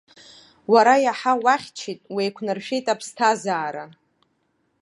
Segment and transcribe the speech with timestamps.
[0.71, 3.85] Уара иаҳа уахьчеит, уеиқәнаршәеит аԥсҭазаара.